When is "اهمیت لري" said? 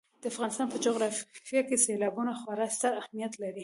3.01-3.59